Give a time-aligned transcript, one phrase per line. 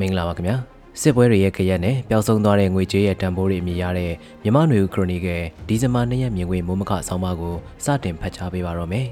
[0.00, 0.56] မင်္ဂလာပါခင်ဗျာ
[1.00, 4.12] စစ်ပွဲတွေရဲ့ခရက်နဲ့ပျောက်ဆုံးသွားတဲ့ငွေကြေးရဲ့တန်ဖိုးတွေအမြင်ရတဲ့
[4.42, 9.08] မြမနွေဦးခရိုနီကယ်ဒီဇင်ဘာ၂ရက်မြင်ကွင်းမိုးမခဆောင်းပါးကိုစတင်ဖတ်ကြားပေးပါတော့မယ်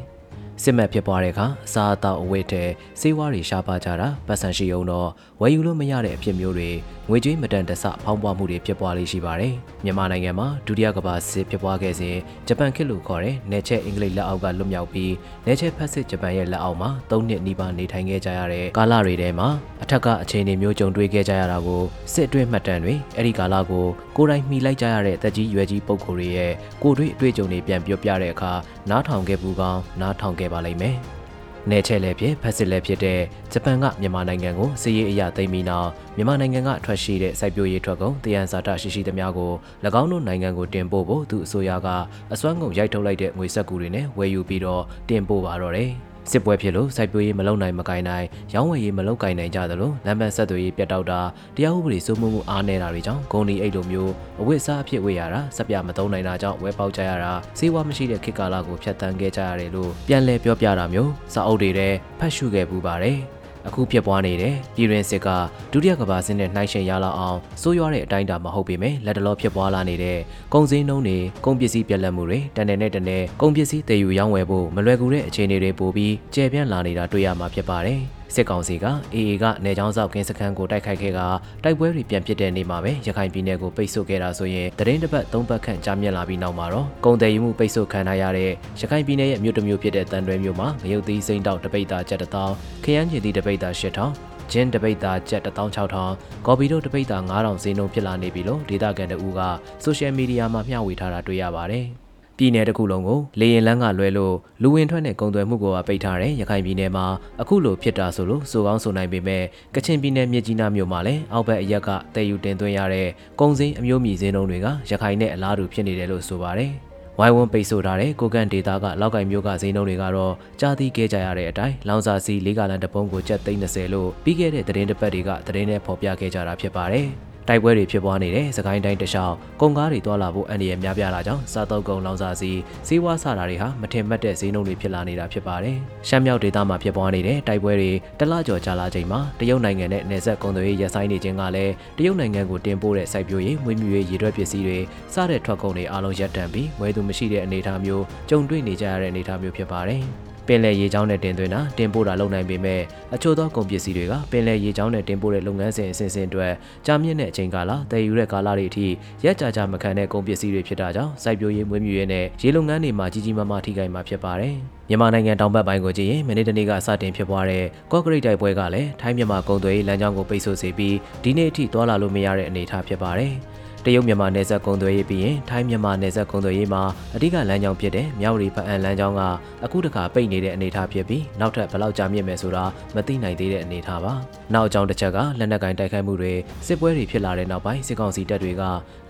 [0.63, 2.69] စစ်မှတ်ဖြစ်ပွားတဲ့အခါအစာအသောက်အဝတ်တဲ့
[3.01, 5.09] စေးဝါးတွေရှားပါကြတာပတ်စံရှိအောင်တော့
[5.41, 6.71] ဝယ်ယူလို့မရတဲ့အဖြစ်မျိုးတွေ
[7.09, 9.55] ငွေကြေးမတန်တဆဖောင်းပွားမှုတွေဖြစ်ပွားလေးရှိပါတယ်။
[9.85, 12.17] မြန်မာနိုင်ငံမှာဒုတိယကမ္ဘာစစ်ဖြစ်ပွားခဲ့စဉ်
[12.49, 15.13] ဂျပန်ခေတ်လို့ခေါ်တဲ့နယ်ချဲအင်္ဂလိပ်လက်အောက်ကလွတ်မြောက်ပြီး
[15.47, 19.49] နယ်ချဲဖက်စစ်ဂျပန်ရဲ့လက်အောက်မှာ၃နှစ်နီးပါးနေထိုင်ခဲ့ကြရတဲ့ကာလတွေထဲမှာ
[19.83, 28.53] အထက်ကအခြေအနေမျိုးကြုံတွေ့ခဲ့ကြရတာကိုစစ်အတွင်းမှတ်တမ်းတွေအဲ့ဒီကာလကိုကိုယ်တိုင်မှီလိုက်ကြရတဲ့တက်ကြီးရွယ်ကြီးပုံကိုယ်တွေရဲ့ကိုယ်တွေ့အတွေ့အကြုံတွေပြန်ပြောပြတဲ့အခါ
[28.91, 30.99] နားထောင်ခဲ့ပူကောင်းနားထောင်ခဲ့ပါလိမ့်မယ်။
[31.71, 33.21] နယ်ချဲလည်းဖြစ်ဖက်စစ်လည်းဖြစ်တဲ့
[33.53, 39.53] ဂျပန်ကမြန်မာနိုင်ငံကိုစီးရေးအရာသိမ်းပြီးနောက်မြန်မာနိုင်ငံကထွက်ရှိတဲ့စိုက်ပျိုးရေးထွက်ကုန်တယံဇာတရှိရှိသမျှကို၎
[40.01, 41.89] င်းတို့နိုင်ငံကိုတင်ပို့ဖို့သူအစိုးရက
[42.33, 45.93] အစွမ်းကုန်ရိုက်ထုတ်လိုက်တဲ့ငွေဆက်ကူတွေနဲ့ဝယ်ယူပြီးတော့တင်ပို့ပါတော့တယ်။
[46.31, 51.21] စစ်ပွဲဖြစ်လို့စိုက်ပျိုးရေးမလုပ်နိုင်မကိုင်နိုင်ရောင်းဝယ်ရေးမလုပ်ကိုင်နိုင်ကြသလိုလမ်းပန်းဆက်သွယ်ရေးပြတ်တောက်တာ
[51.57, 63.19] တရားဥပဒေစိုးမိုးမှုအားနည်းတာတွေကြောင့်ဂုံဒီအိတ်လိုမျိုးအဝတ်အစားအဖြစ်ဝေရတာစက်ပြမသုံးနိုင်တာကြောင့်ဝဲပေါက်ကြရတာစေဝါမရှိတဲ့ခေတ်ကာလကိုဖျက်ဆီးခဲ့ကြရတယ်လို့ပြန်လည်ပြောပြတာမျိုးစာအုပ်တွေထဲဖတ်ရှုခဲ့ပူပါတယ်
[63.67, 65.29] အခုဖြစ်ပွားနေတဲ့ပြည်တွင်းစစ်က
[65.73, 70.19] ဒုတိယကမ္ဘာစစ်နဲ့နှိုင်းယှဉ်ရလောက်အောင်စိုးရွားတဲ့အတိုင်းအတာမဟုတ်ပေမဲ့လက်တလောဖြစ်ပွားလာနေတဲ့
[70.53, 78.01] ကုန်စည်နှုန်းတွေကုန်ပစ္စည်းပြက်လက်မှုတွေတန်တယ်နဲ့တန်တယ်ကုန်ပစ္စည်းတည်ယူရောင်းဝယ်ဖို့မလွယ်ကူတဲ့အခြေအနေတွေပိုပြီးကျယ်ပြန့်လာနေတာတွေ့ရမှာဖြစ်ပါတယ်။
[78.35, 81.21] စစ်ကောင်စီကအေအေကနေချောင်းဆောက်ကင်းစခန်းကိုတိုက်ခိုက်ခဲ့က
[81.65, 92.53] တိုက်ပွဲတွေပြန်ဖြစ်တဲ့နေ့မှာပဲရခိုင်ပြည်နယ်ကိုပိတ်ဆို့ခဲ့တာဆိုရင်တရင်တစ်ပတ်သုံးပတ်ခန့်ကြာမြင့်လာပြီးနောက်မှာတော့ကုန်တယ်ယူမှုပိတ်ဆို့ခံထားရတဲ့ရခိုင်ပြည်နယ်ရဲ့မြို့တစ်မြို့ဖြစ်တဲ့တန်တွဲမြို့မှာငရုတ်သီးစိမ့်တောက်တပိတ်တာကျပ်တထောင်
[92.85, 94.13] ခရမ်းချီသီးတပိတ်တာ၈ထောင်
[94.53, 99.41] ဂျင်းတပိတ်တာကျပ်16000ကော်ပီတို့တပိတ်တာ9000ဈေးနှုန်းဖြစ်လာနေပြီလို့ဒေတာကန်တူက
[99.83, 101.87] ဆိုရှယ်မီဒီယာမှာမျှဝေထားတာတွေ့ရပါတယ်။
[102.39, 107.07] ပြည်နယ်တစ်ခုလုံးကိုလေရင်လန်းကလွဲလို့လူဝင်ထွက်နဲ့ကုန်သွယ်မှုကိုပိတ်ထားတဲ့ရခိုင်ပြည်နယ်မှာ
[107.41, 109.43] အခုလိုဖြစ်တာဆိုလို့ဆိုကောင်းဆိုနိုင်ပေမဲ့
[109.75, 113.09] ကချင်ပြည်နယ်မြစ်ကြီးနားမြို့မှာလည်းအောက်ဘက်အရက်ကတည်ယူတင်သွင်းရတဲ့
[113.41, 116.73] ကုန်စည်အမျိုးမြည်စင်းလုံးတွေကရခိုင်နဲ့အလားတူဖြစ်နေတယ်လို့ဆိုပါတယ်။
[117.19, 127.09] ဝိုင်းဝန်းပိတ်ဆို့ထားတဲ့ကိုကန်ဒေတာကလောက်ကင်မျိုးကဈေးနှုန်းတွေကတော့ကြားသိခဲ့ကြရတဲ့အတိုင်းလောင်စာစီလေးကလန်တပုံးကိုကျပ်သိန်း30လို့ပြီးခဲ့တဲ့သတင်းတစ်ပတ်တွေကသတင်းနဲ့ဖော်ပြခဲ့ကြတာဖြစ်ပါတယ်။
[127.49, 132.51] တိုက်ပွဲတွေဖြစ်ပွားနေတဲ့စကိုင်းတိုင်းတခြားကုန်ကားတွေတွာလာဖို့အန္တရာယ်များပြားလာကြောင်းစားတုပ်ကုန်လောင်စာစီ
[132.89, 135.77] စေဝါစတာတွေဟာမထင်မှတ်တဲ့ဈေးနှုန်းတွေဖြစ်လာနေတာဖြစ်ပါတယ်။
[136.09, 144.79] ရှမ်းမြောက်ဒေသမှာဖြစ်ပွားနေတဲ့တိုက်ပွဲတွေတလကျော်ကြာလာချိန်မှာတရုတ်နိုင်ငံနဲ့နယ်စပ်ကုန်သွယ်ရေးရပ်ဆိုင်းနေခြင်းကလည်းတရုတ်နိုင်ငံကိုတင်ပို့တဲ့စိုက်ပျိုးရေးမွေးမြူရေးရေထွက်ပစ္စည်းတွေ
[145.15, 150.05] စတဲ့ထွက်ကုန်တွေအလုံးရပ်တန့်ပြီးဝယ်သူမရှိတဲ့အနေအထားမျိုးကြုံတွေ့နေကြရတဲ့အနေအထားမျိုးဖြစ်ပါတယ်။
[150.47, 152.81] ပင်လယ်ရေကြောင်းနဲ့တင်သွင်းတာတင်ပို့တာလုပ်နိုင်ပေမဲ့
[153.15, 156.53] အချို့သောကုန်ပစ္စည်းတွေကပင်လယ်ရေကြောင်းနဲ့တင်ပို့တဲ့လုပ်ငန်းစဉ်အစဉ်စဉ်အတွက်
[156.87, 158.87] ကြာမြင့်တဲ့အချိန်ကာလတည်ယူတဲ့ကာလတွေအထိ
[159.25, 164.55] ရက်ကြာကြာမခံတဲ့ကုန်ပစ္စည်းတွေဖြစ်တာကြောင့်စိုက်ပျိုးရေးမွေးမြူရေးနဲ့ရေလုပ်ငန်းတွေမှာကြီးကြီးမားမားထိခိုက်မှာဖြစ်ပါတယ်။
[164.89, 173.35] မြန်မာနိုင်ငံတောင်ဘက်ပိုင်းကိုကြည့်ရင်မနေ့တနေ့ကစတင်ဖြစ်ပွားတဲ့ကော့ကရိတ်တိုက်ပွဲကလည်းထိုင်းမြန်မာကုန်သွယ်ရေးလမ်းကြောင်းကိုပိတ်ဆို့စေပြီးဒီနေ့အထိသွာလာလို့မရတဲ့အနေအထားဖြစ်ပါတယ်။
[173.87, 176.83] တရုတ်မြန်မာနယ်စပ်ကုန်သွယ်ရေးပြီးရင်ထိုင်းမြန်မာနယ်စပ်ကုန်သွယ်ရေးမှာ
[177.15, 179.23] အဓိကလမ်းကြောင်းဖြစ်တဲ့မြောက်ရီဖအန်လမ်းကြောင်းက
[179.65, 184.13] အခုတခါပိတ်နေတဲ့အနေအထားဖြစ်ပြီးနောက်ထပ်ဘယ်လောက်ကြာမြင့်မယ်ဆိုတာမသိနိုင်သေးတဲ့အနေအထားပါ။
[184.55, 186.33] နောက်အကြောင်းတစ်ချက်ကလက်နက်ကင်တိုက်ခိုက်မှုတွေ
[186.67, 188.63] စစ်ပွဲတွေဖြစ်လာတဲ့နောက်ပိုင်းစစ်ကောင်စီတပ်တွေက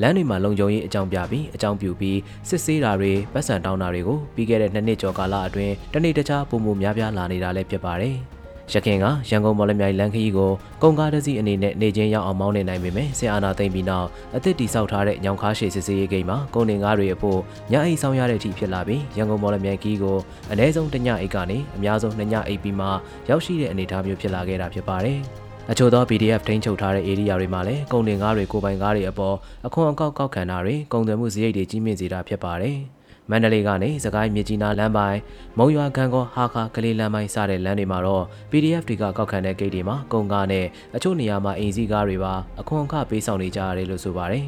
[0.03, 2.19] လမ်းတွေမှာလုံခြုံရေးအကြောင်းပြပြီးအကြောင်းပြုပြီး
[2.49, 8.19] စစ်ဆေးတာတွေပတ်စံတောင်းတာတွေကိုပြီးခဲ့တဲ့နှစ်နှစ်ကျော်ကာလအတွင်းတနေ့တခြားပုံမှုများပြားလာနေတာလည်းဖြစ်ပါတယ်။
[8.73, 10.51] ရခင်ကရန်ကုန်မော်လမြိုင်လမ်းခရီးကို
[10.83, 17.39] ကုန်ကားတစ်စီးအနေနဲ့နေချင်းရောက်အောင်မောင်းနေနိုင်ပေမဲ့ဆီအာနာသိမ့်ပြီးနောက်အသစ်တိဆောက်ထားတဲ့ညောင်ခါရှည်စစ်စေးရေးဂိမ်းမှာကုန်တင်ကားတွေအဖို့
[17.73, 20.17] ညအိတ်ဆောင်ရတဲ့အထိဖြစ်လာပြီးရန်ကုန်မော်လမြိုင်ခီးကို
[20.51, 22.87] အနည်းဆုံးတညအိတ်ကနေအများဆုံးနှစ်ညအိတ်ပြီးမှ
[23.29, 25.19] ရောက်ရှိတဲ့အနေအထားမျိုးဖြစ်လာခဲ့တာဖြစ်ပါတယ်။
[25.71, 29.37] အချို့သော PDF ထိန်းချုပ်ထားတဲ့ area တွေမှာလည်းကုန်တင်ကားတွေကိုပိုင်ကားတွေအပေါ်
[29.67, 32.79] အခွန်အကောက်ကောက်ခံတာတွေကုန်သွယ်မှုစရိတ်တွေကြီးမြင့်စေတာဖြစ်ပါတယ်။
[33.31, 35.21] မန္တလေးကနေစကိုင်းမြကြီးနားလမ်းပိုင်း
[35.59, 44.47] မုံရွာကန်ကောဟာခါကလေးလမ်းပိုင်းစတဲ့လမ်းတွေမှာတော့ PDF တွေကကောက်ခံတဲ့ဂိတ်တွေမှာကုန်ကားနဲ့အချို့နေရာမှာအိမ်စီးကားတွေပါအခွန်အခပေးဆောင်နေကြရတယ်လို့ဆိုပါတယ်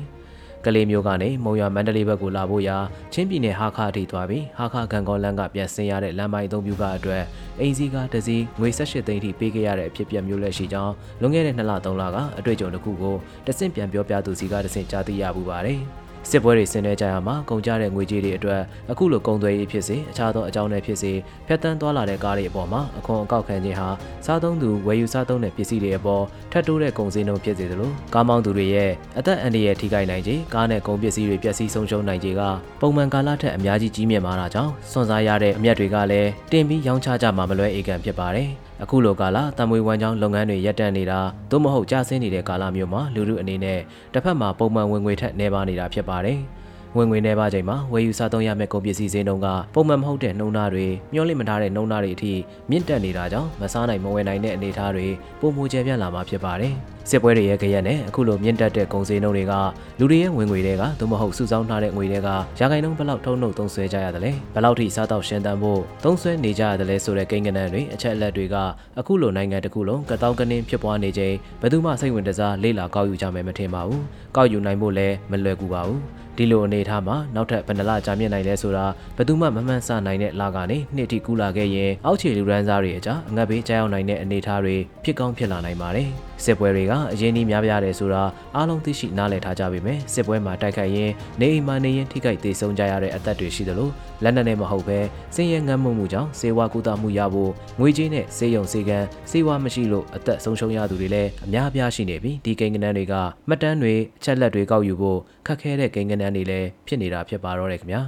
[0.65, 2.76] ကလေးမျိုးကနေမုံရွာမန္တလေးဘက်ကိုလာဖို့ရာ
[3.12, 7.22] ချင်းပြည်နယ်ဟာခါထိသွားပြီးဟာခါကန်ကောလမ်းကပြန်ဆင်းရတဲ့လမ်းပိုင်းအသုံးပြုကအတွက်
[7.60, 13.16] အိမ်စီကားတစ်စီးငွေ18သိန်းထိပေးခဲ့ရတဲ့အဖြစ်ပြမျိုးလက်ရှိကြောင်းလွန်ခဲ့တဲ့2လ3လကအတွေ့အကြုံတစ်ခုကို
[13.47, 15.83] တဆင့်ပြန်ပြောပြသူစီကတဆင့်ကြားသိရပူပါတယ်။
[16.31, 21.13] စစ်ပွဲတွေဆင်နွှဲကြရမှာကုန်ကြတဲ့ငွေကြေးတွေအတွက်အခုလိုကုန်သွယ်ရေးဖြစ်စေအခြားသောအကြောင်းတွေဖြစ်စေ
[21.47, 23.89] ဖျက်ဆီးသွားလာတဲ့ကားတွေအပေါ်မှာအခွန်အကောက်ခံခြင်းဟာ
[24.27, 32.43] စားသုံးသူဝယ်ယူစားသုံးတဲ့ပစ္စည်းတွေအပေါ်ထပ်တိုးတဲ့ကုန်စည်နှုန်းဖြစ်စေသလိုကားမောင်းသူတွေရဲ့အသက်အန္တရာယ်ထိခိုက်နိုင်ခြင်းကားနဲ့ကုန်ပစ္စည်းတွေပျက်စီးဆုံးရှုံးနိုင်ခြင်းက
[32.81, 38.51] ပုံမှန်ကာလထက်အများကြီးကြီးမြင့်မာတာကြောင့်စွန့်စားရတဲ့အမြတ်တွေကလည်းတင်ပြီးရောင်းချကြမှာမလွဲအေကံဖြစ်ပါတယ်။
[38.83, 41.21] အခုလိုကာလတံမွေဝမ်းကြောင်းလုပ်ငန်းတွေရပ်တန့်နေတာ
[41.51, 43.81] သို့မဟုတ်ကျဆင်းနေတဲ့ကာလမျိုးမှာလူလူအနေနဲ့
[44.13, 46.66] တစ်ဖက်မှာပုံမှန်ဝင်ငွေထက်နေပါနေတာဖြစ်ပါတယ်။င
[46.97, 52.33] ဝင်ငွေနေပါချိန်မှာဝယ်ယူစားသုံးရမယ့်ကုန်ပစ္စည်းဈေးနှုန်းကပုံမှန်မဟုတ်တဲ့နှုန်းသားတွေမျှော်လင့်မထားတဲ့နှုန်းသားတွေအထိ
[52.71, 55.07] မြင့်တက်နေတာကြောင့်မစားနိုင်မဝယ်နိုင်တဲ့အနေအထားတွေ
[55.41, 56.75] ပုံမူကျပြန့်လာမှာဖြစ်ပါတယ်။
[57.10, 59.54] စစ်ပွဲတွေရဲ့ကြရက်နဲ့အခုလိုမြင့်တက်တဲ့ကုန်စည်နှုန်းတွေက
[59.98, 68.57] လူတွေရဲ့ဝင်ငွေတွေကသို့မဟုတ်စုဆောင်းထားတဲ့ငွေတွေကရာခိုင်နှုန်းဘယ်လောက်ထုံးနှုတ်သုံးစွဲကြရတယ်လဲဘယ်လောက်ထိစားတော့ရှင်းတန်ဖို့သုံးစွဲနေကြရတယ်လဲဆိုတဲ့ကိန်းဂဏန်းတွေအချက်အလက်တွေက
[68.99, 74.03] အခုလိုနိုင်ငံတစ်ခုလုံးကတောင်းကနင်းဖြစ်ပွားနေချိန်ဘယ်သူမှစိတ်ဝင်တစားလေ့လာကောက်ယူကြမယ်မထင်ပါဘူး
[74.37, 78.86] ကောက်ယူနိုင်ဖို့လည်းမလွယ်ကူပါဘူး ဒီလိုအနေအထားမှာနောက်ထပ်ဘယ်နှလကြာမြင့်နိုင်လဲဆိုတာ
[79.16, 86.09] ဘယ်သူမှမမှန်ဆနိုင်တဲ့လကနေနှစ်ထိကူးလာခဲ့ရင်အောက်ခြေလူရန်စားတွေအကြအငတ်ဘေးကြောက်နိုင်တဲ့အနေအထားတွေဖြစ်ကောင်းဖြစ်လာနိုင်ပါတယ်
[86.44, 88.22] စစ်ပွဲတွေကအရင်ကြီးများပြားတယ်ဆိုတာ
[88.56, 91.10] အားလုံးသိရှိနားလည်ထားကြပေမယ့်စစ်ပွဲမှာတိုက်ခိုက်ရင်
[91.41, 93.88] နေအိမ်မှာနေရင်ထိခိုက်သေးဆုံးကြရတဲ့အသက်တွေရှိသလို
[94.22, 94.98] လက်နက်နဲ့မဟုတ်ပဲ
[95.34, 98.98] စင်ရဲငတ်မှုမှုကြောင့်စေဝါကူတာမှုရဖို့ငွေကြေးနဲ့စေယုံစေကံ
[99.30, 103.15] စေဝါမရှိလို့အသက်ဆုံးရှုံးရသူတွေလည်းအများအပြားရှိနေပြီးဒီကိန်းဂဏန်းတွေက
[103.48, 108.03] မှတ်တမ်းတွေအချက်လက်တွေကောက်ယူဖို့ခက်ခဲတဲ့ကိန်းဂဏန်းတွေလည်းဖြစ်နေတာဖြစ်ပါတော့တယ်ခင်ဗျာ